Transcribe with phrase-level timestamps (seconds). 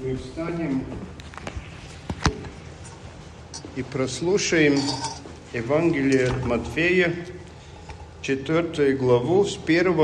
[0.00, 0.84] мы встанем
[3.74, 4.78] и прослушаем
[5.52, 7.14] Евангелие от Матфея,
[8.22, 9.94] 4 главу, с 1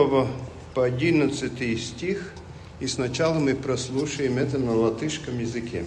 [0.75, 2.33] по 11 стих.
[2.81, 5.85] И сначала мы прослушаем это на латышском языке.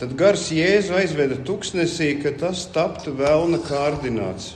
[0.00, 4.54] Tad gars Jēzu aizveda tuksnesī, ka tas taptu vēlna kārdināts.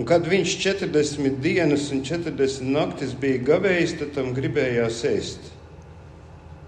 [0.00, 5.50] Un kad viņš 40 dienas un 40 naktis bija gavējis, tad tam gribējās ēst.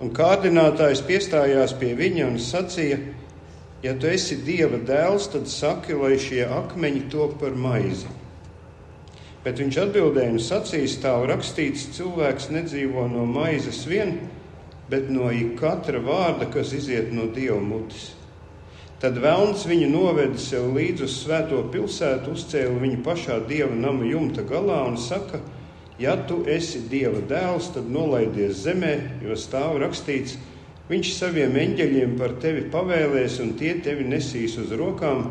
[0.04, 2.98] Un kārdinātājs piestājās pie viņa un sacīja:
[3.80, 8.12] Ja tu esi dieva dēls, tad saki, lai šie akmeņi top par maizi.
[9.46, 14.18] Bet viņš atbildēja un sacīja: Stāv rakstīts, cilvēks nedzīvo no maizes vien,
[14.92, 18.10] bet no katra vārda, kas iziet no dieva mutes.
[19.02, 24.44] Tad Vēlns viņu noveda sev līdzi uz svēto pilsētu, uzcēla viņu pašā dieva nama jumta
[24.46, 25.40] galā un saka,
[25.98, 28.92] ja tu esi dieva dēls, tad nolaidies zemē,
[29.26, 30.36] jo stāv rakstīts,
[30.86, 35.24] viņš saviem eņģeļiem par tevi pavēlēs un tie tevi nesīs uz rokām,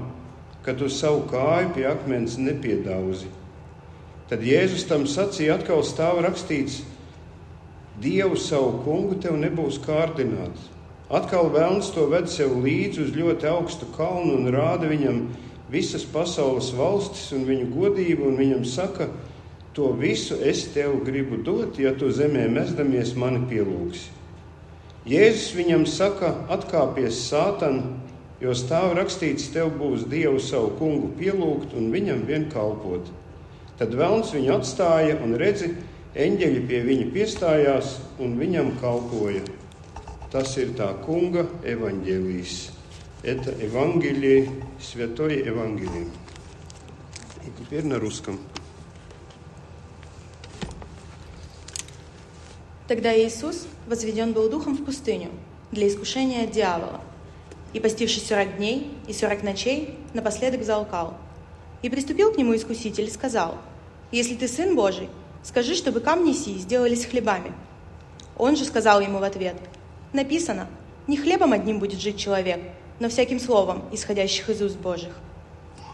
[0.68, 3.32] ka tu savu kāju pie akmens nepiedauzi.
[4.28, 6.82] Tad Jēzus tam sacīja, atkal stāv rakstīts,
[8.02, 10.71] Dievu savu kungu tev nebūs kārdināts.
[11.12, 15.26] Atkal vēlns to ved sev līdzi uz ļoti augstu kalnu un rāda viņam
[15.72, 19.10] visas pasaules valstis un viņu godību, un viņam saka,
[19.76, 24.08] to visu es tev gribu dot, ja tu zemē mezdamies mani pielūgsi.
[25.12, 27.82] Jēzus viņam saka, atkāpies sātan,
[28.40, 33.10] jo stāv rakstīts, tev būs Dievu savu kungu pielūgt un viņam vien kalpot.
[33.80, 35.74] Tad vēlns viņu atstāja un redzi,
[36.16, 39.42] eņģeļi pie viņa piestājās un viņam kalpoja.
[40.32, 42.52] Tas ir tā kunga evaņģēlijs.
[43.22, 44.48] Это Евангелие,
[44.80, 46.08] Святое Евангелие.
[47.44, 48.40] И теперь на русском.
[52.88, 55.32] Тогда Иисус возведен был духом в пустыню
[55.74, 57.02] для искушения дьявола.
[57.74, 61.18] И постившись сорок дней и сорок ночей, напоследок залкал.
[61.82, 63.58] И приступил к нему искуситель и сказал,
[64.14, 65.10] «Если ты сын Божий,
[65.44, 67.52] скажи, чтобы камни сии сделались хлебами».
[68.38, 69.58] Он же сказал ему в ответ–
[70.14, 70.68] Написано,
[71.08, 72.60] не хлебом одним будет жить человек,
[73.00, 75.14] но всяким словом, исходящих из уст Божьих.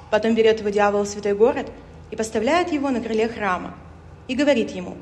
[0.10, 1.72] Потом берет его дьявол в святой город
[2.10, 3.76] и поставляет его на крыле храма
[4.28, 4.96] и говорит ему,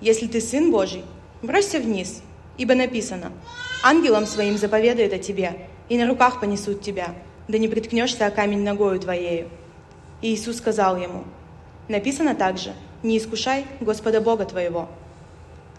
[0.00, 1.04] «Если ты сын Божий,
[1.42, 2.22] бросься вниз,
[2.58, 3.32] ибо написано,
[3.82, 7.14] ангелам своим заповедает о тебе, и на руках понесут тебя,
[7.48, 9.48] да не приткнешься о камень ногою твоею».
[10.22, 11.24] И Иисус сказал ему,
[11.88, 14.88] «Написано также, не искушай Господа Бога твоего».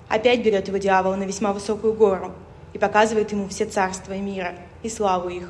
[0.09, 2.33] Опять берет его дьявол на весьма высокую гору–
[2.73, 5.49] и показывает ему все царства мира и славу их,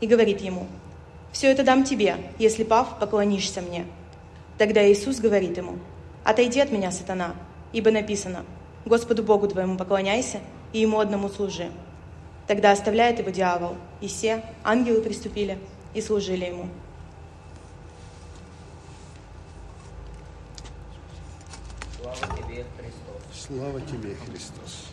[0.00, 0.66] и говорит ему,
[1.32, 3.86] «Все это дам тебе, если, пав, поклонишься мне».
[4.58, 5.78] Тогда Иисус говорит ему,
[6.24, 7.34] «Отойди от меня, сатана,
[7.72, 8.44] ибо написано,
[8.84, 10.40] Господу Богу твоему поклоняйся
[10.72, 11.70] и Ему одному служи».
[12.46, 15.58] Тогда оставляет его дьявол, и все ангелы приступили
[15.94, 16.68] и служили ему.
[22.02, 23.46] Слава тебе, Христос.
[23.46, 24.92] Слава тебе, Христос.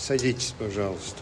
[0.00, 1.20] Садитесь, пожалуйста.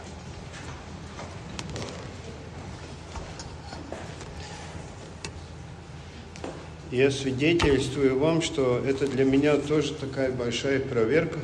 [6.93, 11.41] Я свидетельствую вам, что это для меня тоже такая большая проверка.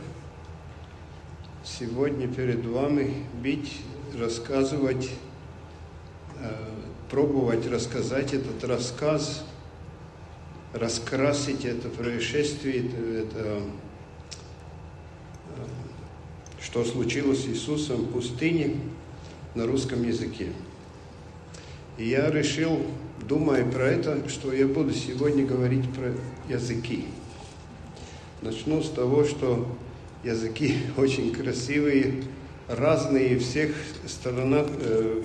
[1.65, 3.79] Сегодня перед вами бить,
[4.17, 5.11] рассказывать,
[6.39, 6.55] э,
[7.11, 9.45] пробовать рассказать этот рассказ,
[10.73, 12.91] раскрасить это происшествие,
[13.23, 13.61] это
[16.75, 18.75] что случилось с Иисусом в пустыне
[19.55, 20.49] на русском языке.
[21.99, 22.83] И я решил,
[23.29, 26.13] думая про это, что я буду сегодня говорить про
[26.53, 27.05] языки.
[28.43, 29.69] Начну с того, что
[30.25, 32.25] языки очень красивые,
[32.67, 33.71] разные в всех
[34.09, 35.23] сторонах, э,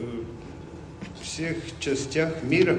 [1.24, 2.78] всех частях мира.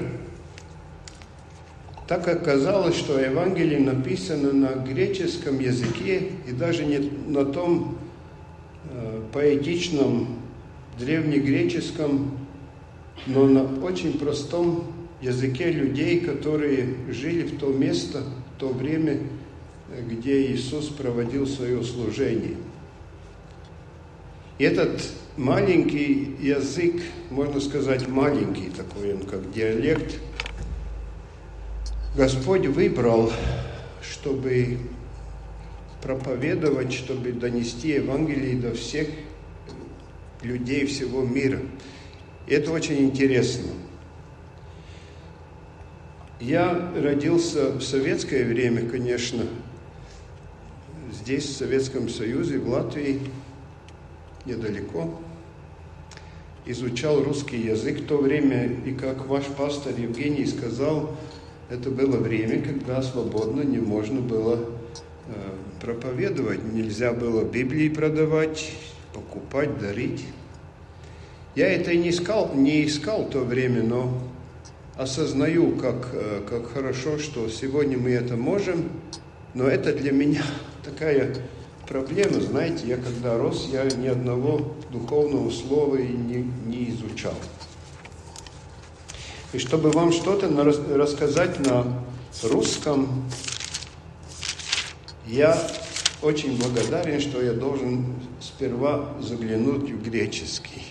[2.07, 7.97] Так оказалось, что Евангелие написано на греческом языке и даже не на том
[9.31, 10.39] поэтичном
[10.99, 12.37] древнегреческом,
[13.27, 14.85] но на очень простом
[15.21, 18.23] языке людей, которые жили в то место,
[18.55, 19.19] в то время,
[20.07, 22.57] где Иисус проводил свое служение.
[24.57, 25.01] И этот
[25.37, 30.19] маленький язык, можно сказать, маленький такой, он как диалект,
[32.15, 33.31] Господь выбрал,
[34.01, 34.77] чтобы
[36.01, 39.07] проповедовать, чтобы донести Евангелие до всех
[40.41, 41.59] людей всего мира.
[42.47, 43.71] И это очень интересно.
[46.39, 49.45] Я родился в советское время, конечно.
[51.11, 53.19] здесь, в Советском Союзе, в Латвии,
[54.45, 55.19] недалеко,
[56.65, 61.15] изучал русский язык в то время, и как ваш пастор Евгений сказал,
[61.69, 64.59] это было время, когда свободно не можно было
[65.27, 65.33] э,
[65.81, 68.71] проповедовать, нельзя было Библии продавать,
[69.13, 70.25] покупать, дарить.
[71.55, 74.21] Я это не искал, не искал в то время, но
[74.95, 78.89] осознаю, как, э, как хорошо, что сегодня мы это можем,
[79.53, 80.43] но это для меня
[80.85, 81.35] такая
[81.87, 87.33] проблема, знаете, я когда рос, я ни одного духовного слова и не, не изучал.
[89.51, 90.47] И чтобы вам что-то
[90.95, 91.85] рассказать на
[92.43, 93.25] русском,
[95.31, 95.57] я
[96.21, 98.05] очень благодарен, что я должен
[98.41, 100.83] сперва заглянуть в греческий.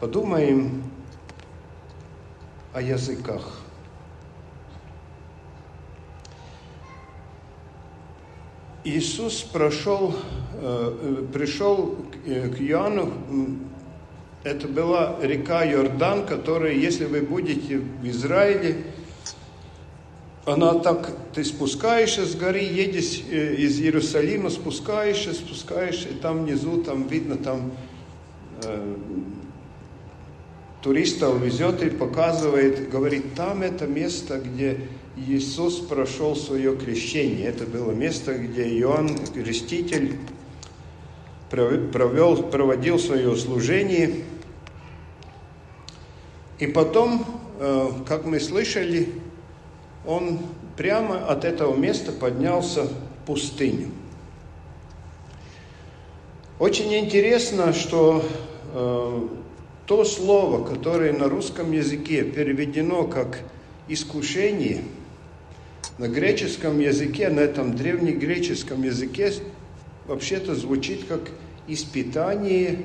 [0.00, 0.82] Подумаем
[2.72, 3.60] о языках.
[8.82, 10.16] Иисус прошел,
[10.54, 13.12] э, пришел к Иоанну,
[14.42, 18.86] это была река Йордан, которая, если вы будете в Израиле,
[20.46, 26.82] она так, ты спускаешься с горы, едешь э, из Иерусалима, спускаешься, спускаешься, и там внизу,
[26.82, 27.72] там видно, там
[28.64, 28.96] э,
[30.82, 34.80] туристов везет и показывает, говорит, там это место, где
[35.16, 37.48] Иисус прошел свое крещение.
[37.48, 40.16] Это было место, где Иоанн Креститель
[41.50, 44.24] провел, проводил свое служение.
[46.58, 47.26] И потом,
[47.58, 49.08] э, как мы слышали,
[50.06, 50.38] он
[50.76, 52.92] прямо от этого места поднялся в
[53.26, 53.90] пустыню.
[56.58, 58.24] Очень интересно, что
[58.72, 59.28] э,
[59.86, 63.40] то слово, которое на русском языке переведено как
[63.88, 64.82] искушение–
[66.00, 69.34] на греческом языке, на этом древнегреческом языке
[70.06, 71.20] вообще-то звучит как
[71.68, 72.78] испытание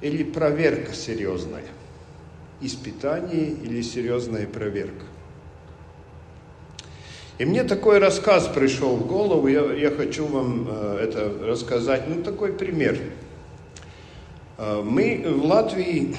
[0.00, 1.62] или проверка серьезная.
[2.60, 5.04] Испытание или серьезная проверка.
[7.36, 12.04] И мне такой рассказ пришел в голову, я, я хочу вам э, это рассказать.
[12.06, 12.96] Ну, такой пример.
[14.56, 16.16] Э, мы в Латвии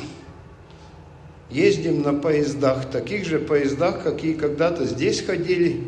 [1.50, 5.84] ездим на поездах, таких же поездах, какие когда-то здесь ходили.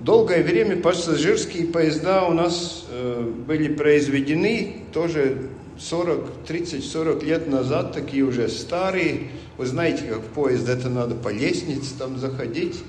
[0.00, 8.24] Долгое время пассажирские поезда у нас э, были произведены, тоже 40, 30-40 лет назад, такие
[8.24, 9.28] уже старые.
[9.56, 12.82] Вы знаете, как в поезд это надо по лестнице там заходить.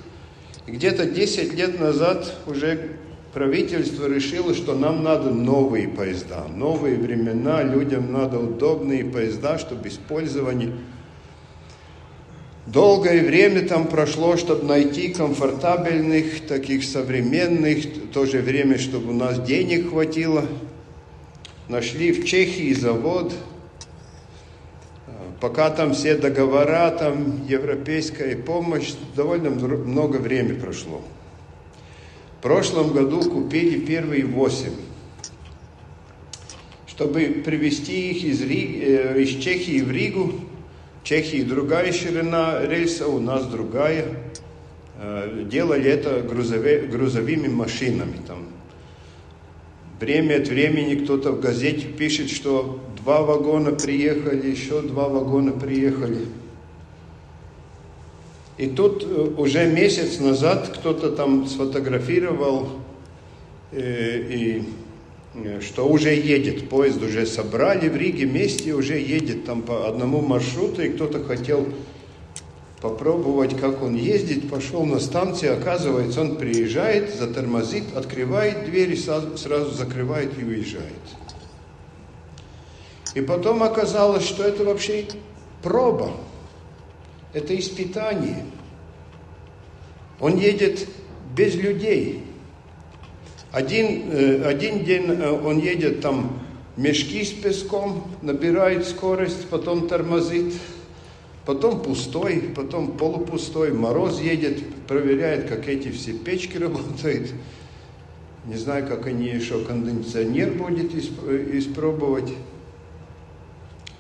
[0.68, 2.98] И где-то 10 лет назад уже
[3.34, 10.74] правительство решило, что нам надо новые поезда, новые времена, людям надо удобные поезда, чтобы использование
[12.68, 19.14] Долгое время там прошло, чтобы найти комфортабельных, таких современных, в то же время, чтобы у
[19.14, 20.46] нас денег хватило.
[21.70, 23.34] Нашли в Чехии завод.
[25.40, 31.02] Пока там все договора, там европейская помощь, довольно много времени прошло.
[32.40, 34.74] В прошлом году купили первые восемь.
[36.88, 40.34] Чтобы привезти их из, Ри, э, из Чехии в Ригу,
[41.04, 44.06] Чехии другая ширина рельса, у нас другая.
[45.00, 48.18] Э, делали это грузови, грузовыми машинами.
[48.26, 48.48] Там.
[50.00, 56.26] Время от времени кто-то в газете пишет, что два вагона приехали, еще два вагона приехали.
[58.58, 62.68] И тут э, уже месяц назад кто-то там сфотографировал
[63.72, 64.64] э, и
[65.44, 70.22] Э, что уже едет, поезд уже собрали в Риге вместе, уже едет там по одному
[70.22, 71.68] маршруту, и кто-то хотел
[72.82, 79.72] попробовать, как он ездит, пошел на станцию, оказывается, он приезжает, затормозит, открывает двери, сразу, сразу
[79.72, 80.94] закрывает и уезжает.
[83.16, 85.06] И потом оказалось, что это вообще
[85.64, 86.12] проба,
[87.34, 88.46] это испытание.
[90.20, 90.88] Он едет
[91.36, 92.24] без людей,
[93.52, 96.40] один, э, один день э, он едет там
[96.76, 100.54] мешки с песком, набирает скорость, потом тормозит,
[101.46, 107.32] потом пустой, потом полупустой, мороз едет, проверяет, как эти все печки работают.
[108.46, 112.32] Не знаю, как они еще кондиционер будет испробовать.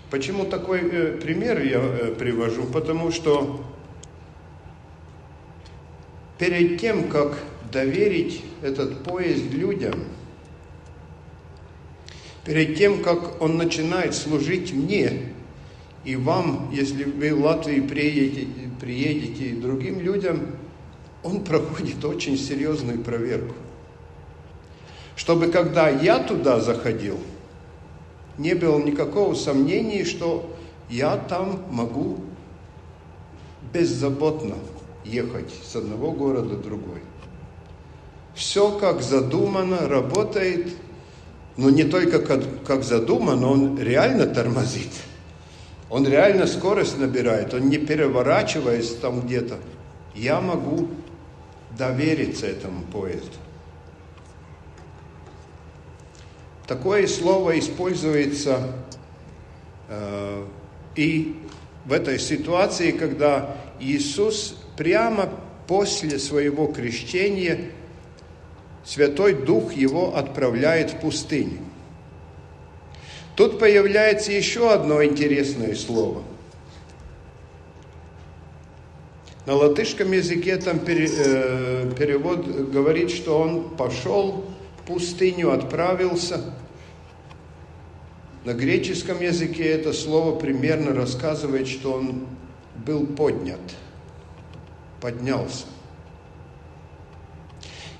[0.09, 2.63] Почему такой э, пример я э, привожу?
[2.63, 3.61] Потому что
[6.37, 7.37] перед тем, как
[7.71, 9.95] доверить этот поезд людям,
[12.45, 15.33] перед тем, как он начинает служить мне
[16.05, 18.47] и вам, если вы в Латвии приедете,
[18.79, 20.55] приедете и другим людям,
[21.23, 23.53] он проходит очень серьезную проверку.
[25.17, 27.19] чтобы когда я туда заходил,
[28.37, 30.49] не было никакого сомнения, что
[30.89, 32.19] я там могу
[33.73, 34.55] беззаботно
[35.03, 37.01] ехать с одного города в другой.
[38.35, 40.67] Все как задумано, работает,
[41.57, 44.91] но не только как, как задумано, он реально тормозит.
[45.89, 49.57] Он реально скорость набирает, он не переворачиваясь там где-то.
[50.13, 50.89] Я могу
[51.77, 53.37] довериться этому поезду.
[56.67, 58.73] Такое слово используется
[59.87, 60.45] э,
[60.97, 61.37] и
[61.85, 65.29] в этой ситуации, когда Иисус прямо
[65.65, 67.71] после своего крещения
[68.83, 71.59] Святой Дух его отправляет в пустыню.
[73.37, 76.23] Тут появляется еще одно интересное слово.
[79.45, 84.43] На латышском языке там э, перевод говорит, что он пошел
[84.87, 86.41] пустыню, отправился.
[88.45, 92.27] На греческом языке это слово примерно рассказывает, что он
[92.85, 93.59] был поднят,
[95.01, 95.65] поднялся.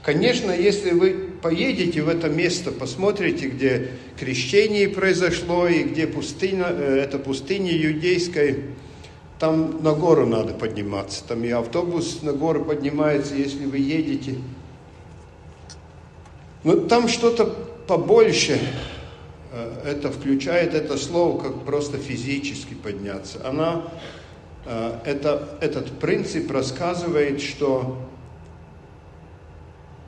[0.03, 6.99] Конечно, если вы поедете в это место, посмотрите, где крещение произошло и где пустыня, э,
[7.03, 8.55] это пустыня иудейская,
[9.37, 11.25] там на гору надо подниматься.
[11.27, 14.35] Там и автобус на гору поднимается, если вы едете.
[16.63, 18.59] Но там что-то побольше
[19.51, 23.47] э, это включает это слово, как просто физически подняться.
[23.47, 23.83] Она,
[24.65, 27.97] э, это, этот принцип рассказывает, что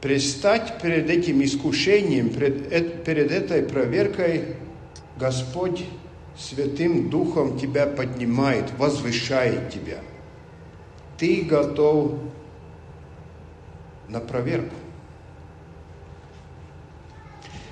[0.01, 4.55] предстать перед этим искушением, перед, перед этой проверкой,
[5.17, 5.85] Господь
[6.37, 9.97] Святым Духом тебя поднимает, возвышает тебя.
[11.17, 12.13] Ты готов
[14.07, 14.73] на проверку.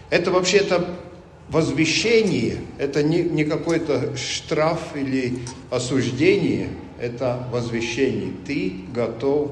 [0.09, 0.87] Это вообще-то
[1.49, 8.31] возвещение, это не, не какой-то штраф или осуждение, это возвещение.
[8.45, 9.51] Ты готов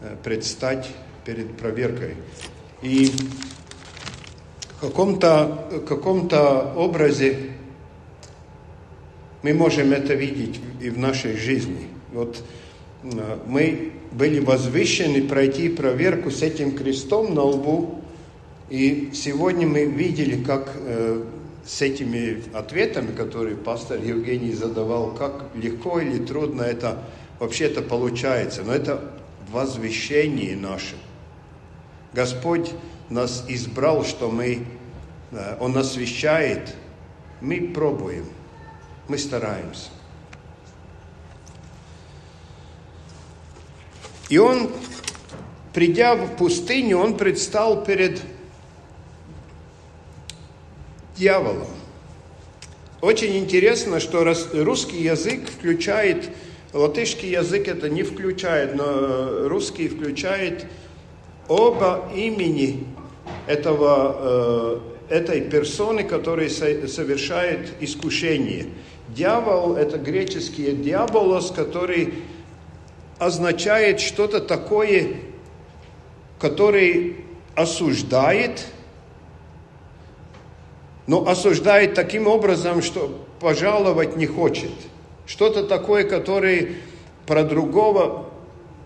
[0.00, 0.90] э, предстать
[1.24, 2.16] перед проверкой.
[2.82, 3.10] И
[4.76, 6.28] в каком-то каком
[6.76, 7.50] образе
[9.42, 11.88] мы можем это видеть и в нашей жизни.
[12.12, 12.42] Вот
[13.02, 18.03] э, мы были возвышены пройти проверку с этим крестом на лбу,
[18.70, 21.24] и сегодня мы видели, как э,
[21.66, 27.02] с этими ответами, которые пастор Евгений задавал, как легко или трудно это
[27.38, 28.62] вообще-то получается.
[28.62, 29.00] Но это
[29.50, 30.96] возвещение наше–
[32.14, 32.70] Господь
[33.10, 34.64] нас избрал, что мы,
[35.32, 36.74] э, Он нас освящает,
[37.40, 38.24] мы пробуем,
[39.08, 39.90] мы стараемся.
[44.28, 44.70] И он,
[45.74, 48.22] придя в пустыню, он предстал перед
[51.16, 51.66] дьяволом.
[53.00, 56.30] Очень интересно, что русский язык включает,
[56.72, 60.66] латышский язык это не включает, но русский включает
[61.48, 62.86] оба имени
[63.46, 64.80] этого,
[65.10, 68.68] э, этой персоны, которая совершает искушение.
[69.08, 72.14] Дьявол– это греческий диаболос, который
[73.18, 75.08] означает что-то такое,
[76.40, 77.18] который
[77.54, 78.66] осуждает,
[81.06, 84.72] но осуждает таким образом, что пожаловать не хочет.
[85.26, 86.76] Что-то такое, которое
[87.26, 88.30] про другого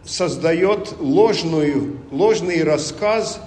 [0.04, 3.40] создает ложную, ложный рассказ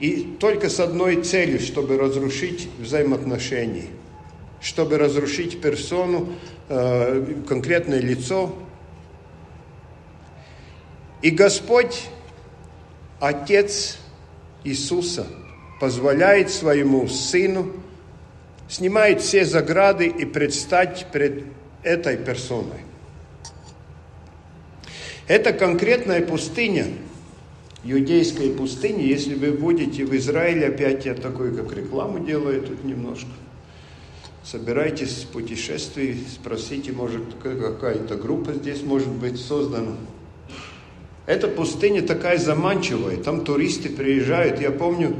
[0.00, 3.86] и только с одной целью, чтобы разрушить взаимоотношения,
[4.60, 6.28] чтобы разрушить персону,
[6.68, 8.54] э, конкретное лицо.
[11.22, 12.04] И Господь,
[13.20, 13.98] Отец
[14.64, 15.26] Иисуса,
[15.80, 17.72] позволяет своему Сыну,
[18.70, 21.44] снимает все заграды и предстать перед
[21.82, 22.84] этой персоной.
[25.26, 26.86] Это конкретная пустыня,
[27.84, 29.04] иудейская пустыня.
[29.04, 33.30] Если вы будете в Израиле, опять я такой, как рекламу делаю тут немножко.
[34.44, 39.96] Собирайтесь с путешествий, спросите, может, какая-то группа здесь может быть создана.
[41.26, 44.60] Эта пустыня такая заманчивая, там туристы приезжают.
[44.60, 45.16] Я помню,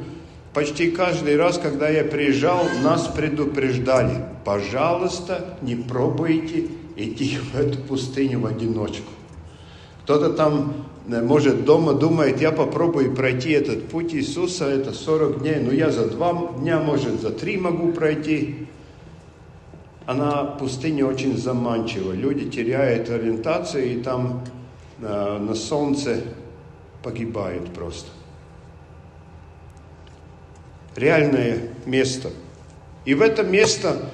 [0.52, 6.66] почти каждый раз, когда я приезжал, нас предупреждали, пожалуйста, не пробуйте
[6.96, 9.10] идти в эту пустыню в одиночку.
[10.04, 15.56] Кто-то там, э, может, дома думает, я попробую пройти этот путь Иисуса, это 40 дней,
[15.60, 18.66] но я за два дня, может, за три могу пройти.
[20.06, 22.12] Она, пустыня очень заманчива.
[22.12, 24.44] Люди теряют ориентацию и там
[25.00, 26.22] э, на солнце
[27.02, 28.10] погибают просто.
[30.96, 32.30] Реальное место.
[33.04, 34.10] И в это место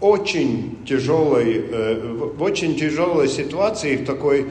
[0.00, 4.46] очень тяжелой, э, в очень тяжелой ситуации, в такой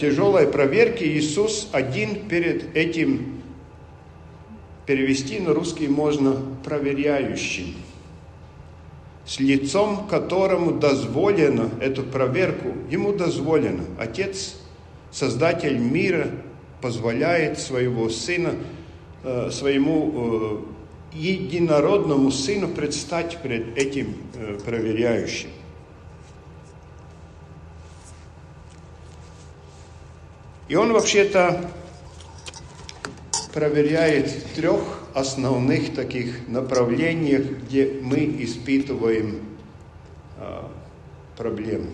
[0.00, 3.42] тяжелой проверке Иисус один перед этим
[4.86, 7.74] перевести на русский можно проверяющим,
[9.26, 13.84] с лицом которому дозволено эту проверку, ему дозволено.
[13.98, 14.56] Отец,
[15.10, 16.28] Создатель мира,
[16.80, 18.54] позволяет своего сына,
[19.24, 20.77] э, своему э,
[21.12, 25.50] единородному сыну предстать перед этим э, проверяющим.
[30.68, 31.70] И он вообще-то
[33.54, 34.82] проверяет трех
[35.14, 39.40] основных таких направлениях, где мы испытываем
[40.36, 40.70] а,
[41.36, 41.90] проблемы.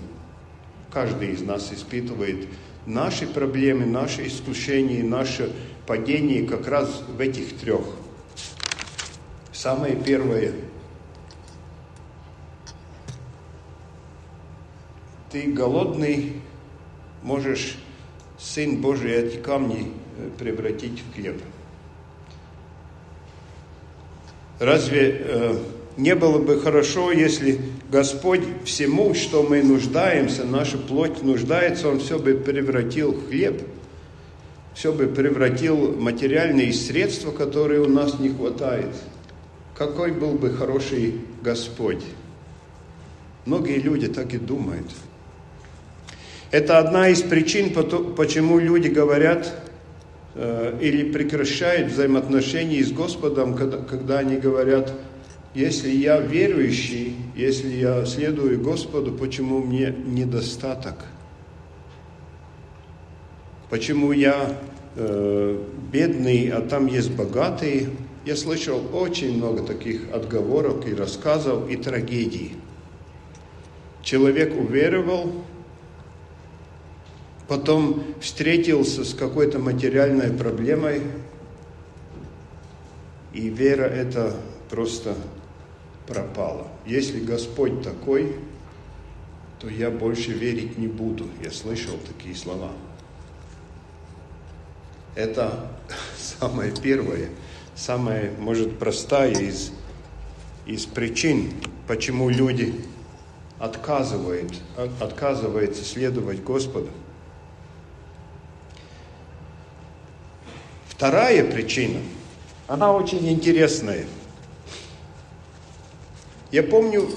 [0.91, 2.49] Каждый из нас испытывает
[2.87, 5.53] наши проблемы, наши искушения, наше
[5.87, 7.85] падение как раз в этих трех.
[9.65, 10.53] Самое первое.
[15.33, 16.43] Ты голодный,
[17.23, 17.79] можешь,
[18.39, 21.41] Сын Божий, эти камни э, превратить в хлеб.
[24.59, 25.59] Разве э,
[25.97, 27.59] не было бы хорошо, если
[27.91, 33.63] Господь всему, что мы нуждаемся, наша плоть нуждается, Он все бы превратил в хлеб,
[34.75, 38.95] все бы превратил в материальные средства, которые у нас не хватает.
[39.77, 42.03] Какой был бы хороший Господь?
[43.45, 44.87] Многие люди так и думают.
[46.51, 47.75] Это одна из причин,
[48.15, 49.53] почему люди говорят,
[50.37, 54.93] Э, или прекращают взаимоотношения с Господом, когда, они говорят,
[55.55, 60.97] если я верующий, если я следую Господу, почему мне недостаток?
[63.71, 64.59] Почему я
[64.97, 65.63] э,
[65.93, 67.91] бедный, а там есть богатые?
[68.25, 72.57] Я слышал очень много таких отговорок и рассказов и трагедий.
[74.03, 75.45] Человек уверовал,
[77.49, 81.03] потом встретился с какой-то материальной проблемой,
[83.35, 84.35] и вера эта
[84.71, 85.15] просто
[86.07, 86.69] пропала.
[86.87, 88.37] Если Господь такой,
[89.61, 91.27] то я больше верить не буду.
[91.43, 92.71] Я слышал такие слова.
[95.15, 95.71] Это
[96.17, 97.29] самое первое,
[97.75, 99.73] самая, может, простая из,
[100.67, 101.53] из причин,
[101.87, 102.75] почему люди
[103.59, 104.53] отказывают,
[105.01, 106.89] отказываются следовать Господу.
[110.89, 112.01] Вторая причина,
[112.69, 114.07] она очень интересная.
[116.53, 117.09] Я помню,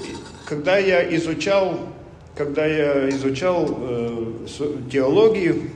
[0.46, 1.78] когда я изучал,
[2.34, 4.32] когда я изучал э,
[4.90, 5.70] теологию,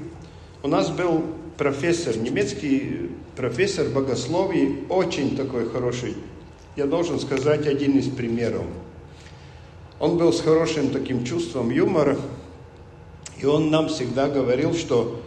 [0.62, 1.24] у нас был
[1.56, 6.16] профессор, немецкий профессор богословий, очень такой хороший.
[6.76, 8.64] Я должен сказать один из примеров.
[9.98, 12.18] Он был с хорошим таким чувством юмора,
[13.40, 15.20] и он нам всегда говорил, что,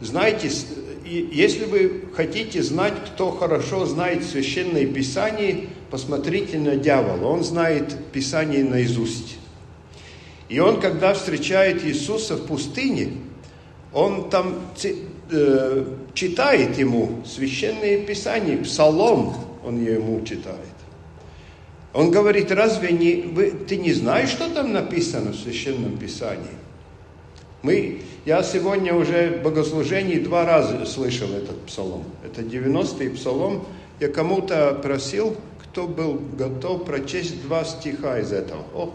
[0.00, 0.50] знаете,
[1.04, 7.26] если вы хотите знать, кто хорошо знает Священное Писание, посмотрите на дьявола.
[7.26, 9.36] Он знает Писание наизусть.
[10.48, 13.12] И он, когда встречает Иисуса в пустыне,
[13.92, 14.60] он там
[15.30, 15.84] э,
[16.14, 19.34] читает ему Священное Писание, Псалом
[19.64, 20.58] он ему читает.
[21.92, 26.44] Он говорит, разве не, вы, ты не знаешь, что там написано в Священном Писании?
[27.62, 32.04] Мы, я сегодня уже в богослужении два раза слышал этот псалом.
[32.24, 33.64] Это 90-й псалом.
[34.00, 38.64] Я кому-то просил, кто был готов прочесть два стиха из этого.
[38.74, 38.92] О,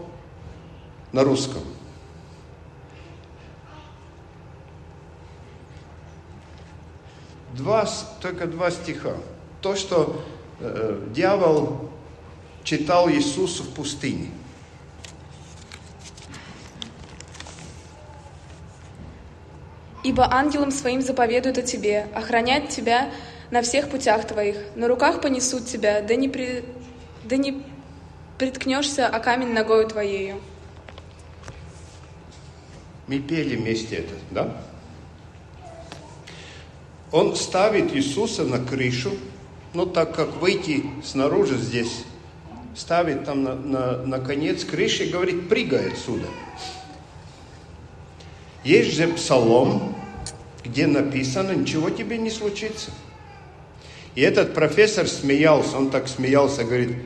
[1.12, 1.62] на русском.
[7.60, 7.86] Два,
[8.22, 9.14] только два стиха.
[9.60, 10.24] То, что
[10.60, 11.90] э, дьявол
[12.64, 14.30] читал Иисусу в пустыне.
[20.02, 23.10] Ибо ангелам своим заповедуют о тебе, охранять тебя
[23.50, 26.64] на всех путях твоих, на руках понесут тебя, да не, при...
[27.24, 27.62] да не
[28.38, 30.40] приткнешься о камень ногою твоею.
[33.06, 34.62] Мы пели вместе это, да?
[37.12, 39.12] Он ставит Иисуса на крышу,
[39.74, 42.04] но так как выйти снаружи здесь,
[42.74, 46.26] ставит там на, на, на конец крыши и говорит, прыгай отсюда.
[48.62, 49.96] Есть же псалом,
[50.64, 52.90] где написано, ничего тебе не случится.
[54.14, 56.96] И этот профессор смеялся, он так смеялся, говорит,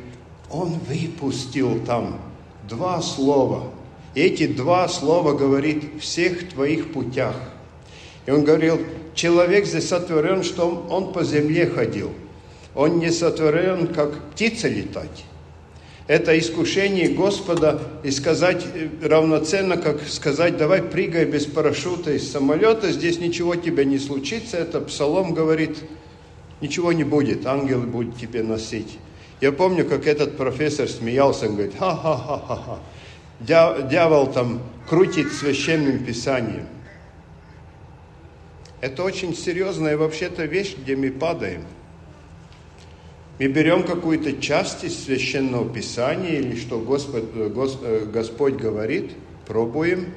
[0.50, 2.20] он выпустил там
[2.68, 3.70] два слова.
[4.14, 7.36] И эти два слова говорит всех твоих путях.
[8.26, 8.80] И он говорил,
[9.14, 12.12] человек здесь сотворен, что он, по земле ходил.
[12.74, 15.24] Он не сотворен, как птица летать.
[16.06, 22.92] Это искушение Господа и сказать э, равноценно, как сказать, давай прыгай без парашюта из самолета,
[22.92, 24.58] здесь ничего тебе не случится.
[24.58, 25.78] Это Псалом говорит,
[26.60, 28.98] ничего не будет, ангелы будут тебе носить.
[29.40, 32.80] Я помню, как этот профессор смеялся, он говорит, ха-ха-ха-ха-ха.
[33.40, 36.66] Дьявол там крутит священным писанием.
[38.84, 41.64] Это очень серьезная вообще-то вещь, где мы падаем.
[43.38, 47.24] Мы берем какую-то часть из священного писания или что Господь,
[48.12, 49.12] Господь говорит,
[49.46, 50.12] пробуем.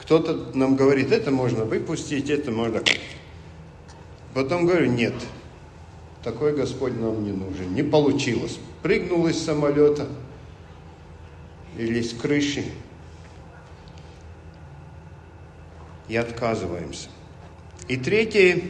[0.00, 2.84] Кто-то нам говорит, это можно выпустить, это можно...
[4.32, 5.14] Потом говорю, нет,
[6.22, 7.74] такой Господь нам не нужен.
[7.74, 8.60] Не получилось.
[8.80, 10.06] Прыгнул из самолета
[11.76, 12.64] или с крыши
[16.06, 17.08] и отказываемся.
[17.88, 18.62] И третье,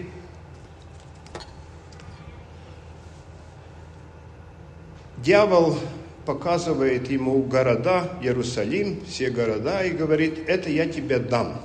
[5.16, 5.76] дьявол
[6.24, 11.60] показывает ему города, Иерусалим, все города, и говорит, это я тебе дам.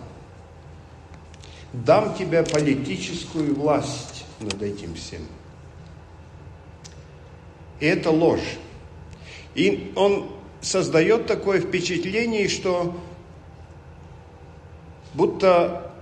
[1.73, 5.21] Дам тебе политическую власть над этим всем.
[7.79, 8.57] И это ложь.
[9.53, 12.99] И он создает такое впечатление, что
[15.13, 15.92] будто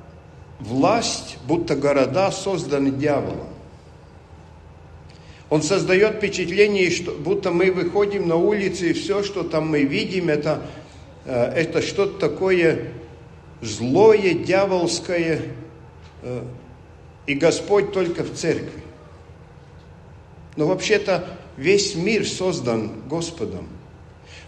[0.61, 3.47] власть, будто города созданы дьяволом.
[5.49, 10.29] Он создает впечатление, что будто мы выходим на улицы, и все, что там мы видим,
[10.29, 10.61] это,
[11.25, 12.93] э, это что-то такое
[13.61, 15.41] злое, дьяволское,
[16.21, 16.43] э,
[17.25, 18.81] и Господь только в церкви.
[20.55, 23.67] Но вообще-то весь мир создан Господом.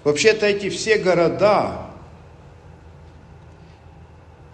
[0.03, 1.92] Вообще-то эти все города,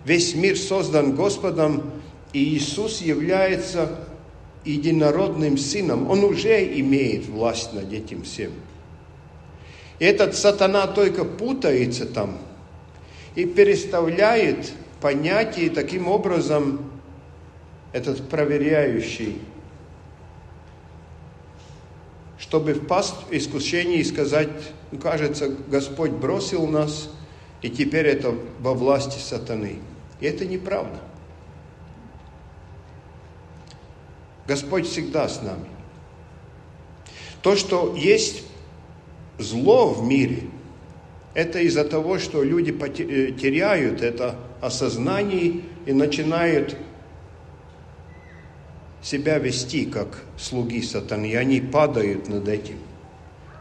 [0.06, 1.92] Весь мир создан Господом,
[2.34, 4.00] и Иисус является
[4.66, 6.10] единородным Сыном.
[6.10, 8.52] Он уже имеет власть над этим всем.
[10.00, 12.38] И этот сатана только путается там
[13.36, 16.92] и переставляет понятие таким образом,
[17.92, 19.42] этот проверяющий,
[22.38, 24.50] чтобы впасть в искушение и сказать,
[24.92, 27.10] ну, кажется, Господь бросил нас,
[27.62, 29.80] и теперь это во власти сатаны.
[30.20, 31.00] И это неправда.
[34.48, 35.68] Господь всегда с нами.
[37.42, 38.44] То, что есть
[39.38, 40.44] зло в мире,
[41.34, 46.76] это из-за того, что люди э, теряют это осознание и начинают
[49.02, 52.78] себя вести как слуги сатаны, и они падают над этим.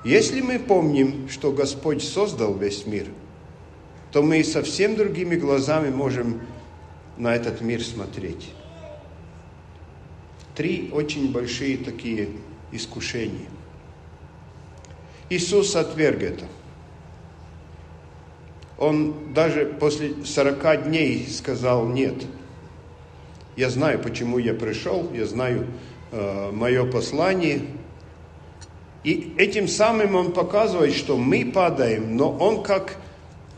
[0.04, 3.06] Если мы помним, что Господь создал весь мир–
[4.12, 6.40] то мы совсем другими глазами можем
[7.16, 8.50] на этот мир смотреть.
[10.54, 12.30] Три очень большие такие
[12.72, 13.48] искушения.
[15.30, 16.44] Иисус отверг это.
[18.78, 22.14] Он даже после 40 дней сказал нет.
[23.56, 25.66] Я знаю, почему я пришел, я знаю
[26.12, 27.60] э, мое послание.
[29.02, 32.96] И этим самым он показывает, что мы падаем, но он как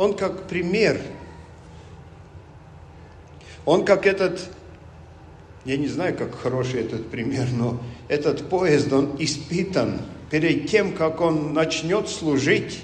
[0.01, 0.99] он как пример.
[3.67, 4.41] Он как этот,
[5.67, 11.21] я не знаю, как хороший этот пример, но этот поезд, он испытан перед тем, как
[11.21, 12.83] он начнет служить.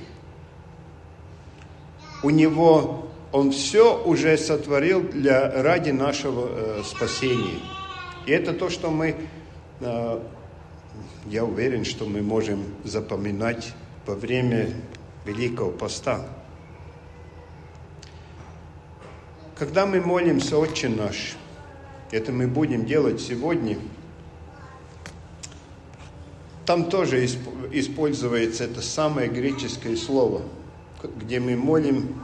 [2.22, 7.60] У него он все уже сотворил для, ради нашего э, спасения.
[8.26, 9.16] И это то, что мы,
[9.80, 10.20] э,
[11.30, 13.72] я уверен, что мы можем запоминать
[14.04, 14.68] во время
[15.24, 16.26] Великого Поста.
[19.58, 21.34] Когда мы молимся «Отче наш»,
[22.10, 23.78] это мы будем делать сегодня,
[26.66, 30.42] там тоже используется это самое греческое слово,
[31.02, 32.20] где мы молим,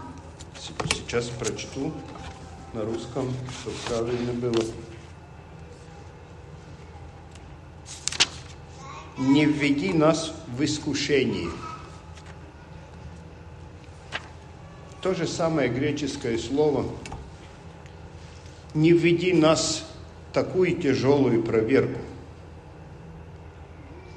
[0.92, 1.94] сейчас прочту
[2.74, 4.64] на русском, чтобы правильно было.
[9.16, 11.48] Не введи нас в искушение.
[15.00, 16.84] То же самое греческое слово–
[18.74, 19.84] не введи нас
[20.30, 22.00] в такую тяжелую проверку,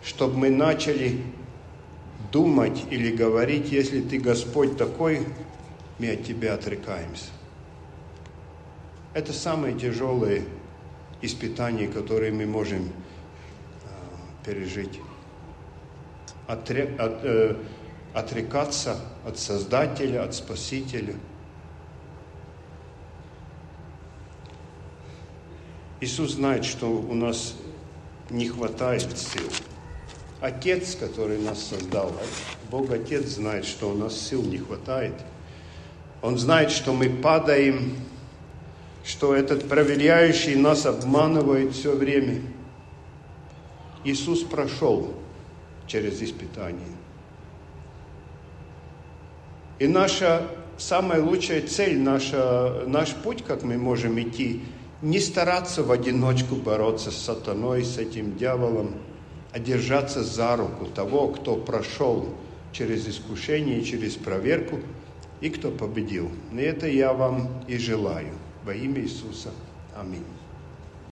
[0.03, 1.21] чтобы мы начали
[2.31, 5.25] думать или говорить, если ты Господь такой,
[5.99, 7.25] мы от тебя отрекаемся.
[9.13, 10.43] Это самое тяжелое
[11.21, 12.85] испытание, которое мы можем э,
[14.45, 14.99] пережить.
[16.47, 17.55] Э,
[18.13, 21.15] отрекаться от Создателя, от Спасителя–
[26.01, 27.55] Иисус знает, что у нас
[28.29, 29.49] не хватает сил.
[30.41, 32.11] Отец, который нас создал,
[32.69, 35.13] Бог Отец знает, что у нас сил не хватает.
[36.21, 37.95] Он знает, что мы падаем,
[39.03, 42.41] что этот проверяющий нас обманывает все время.
[44.03, 45.13] Иисус прошел
[45.87, 46.95] через испытание.
[49.79, 54.61] И наша самая лучшая цель, наша, наш путь, как мы можем идти,
[55.05, 58.95] не стараться в одиночку бороться с сатаной, с этим дьяволом,
[59.51, 62.29] а держаться за руку того, кто прошел
[62.71, 64.79] через искушение, через проверку
[65.41, 66.31] и кто победил.
[66.51, 68.33] И это я вам и желаю.
[68.63, 69.51] Во имя Иисуса.
[69.95, 70.25] Аминь.